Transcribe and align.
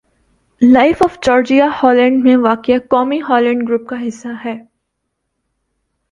life 0.61 1.01
of 1.03 1.17
Georgia 1.23 1.67
Holland 1.83 2.23
میں 2.23 2.35
واقع 2.37 2.77
قومی 2.89 3.19
ہالینڈ 3.29 3.67
گروپ 3.67 3.87
کا 3.89 3.95
حصّہ 4.07 4.33
ہے 4.45 4.55